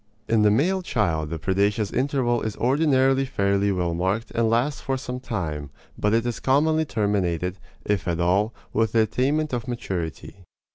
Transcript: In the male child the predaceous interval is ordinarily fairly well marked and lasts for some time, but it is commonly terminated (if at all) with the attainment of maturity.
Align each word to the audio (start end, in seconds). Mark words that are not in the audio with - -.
In 0.27 0.41
the 0.41 0.49
male 0.49 0.81
child 0.81 1.29
the 1.29 1.37
predaceous 1.37 1.93
interval 1.93 2.41
is 2.41 2.57
ordinarily 2.57 3.23
fairly 3.23 3.71
well 3.71 3.93
marked 3.93 4.31
and 4.31 4.49
lasts 4.49 4.81
for 4.81 4.97
some 4.97 5.19
time, 5.19 5.69
but 5.95 6.11
it 6.11 6.25
is 6.25 6.39
commonly 6.39 6.85
terminated 6.85 7.59
(if 7.85 8.07
at 8.07 8.19
all) 8.19 8.51
with 8.73 8.93
the 8.93 9.01
attainment 9.01 9.53
of 9.53 9.67
maturity. 9.67 10.37